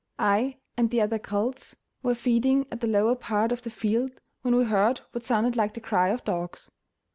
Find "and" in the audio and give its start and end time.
0.75-0.89